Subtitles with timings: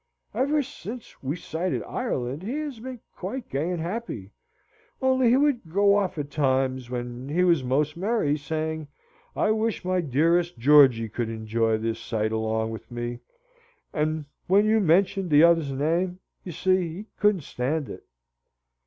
[0.33, 4.31] Ever since we sighted Ireland he has been quite gay and happy,
[4.99, 8.87] only he would go off at times, when he was most merry, saying,
[9.35, 13.19] 'I wish my dearest Georgy could enjoy this here sight along with me,
[13.93, 18.03] and when you mentioned the t'other's name, you see, he couldn't stand it.'"